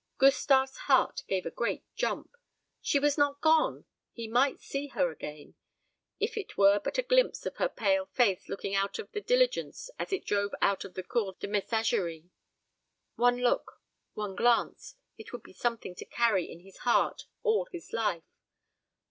[0.17, 2.35] Gustave's heart gave a great jump.
[2.81, 5.53] She was not gone; he might see her again
[6.19, 9.91] if it were but a glimpse of her pale face looking out of the diligence
[9.99, 12.31] as it drove out of the Cour de Messageries.
[13.13, 13.79] One look,
[14.15, 18.23] one glance; it would be something to carry in his heart all his life.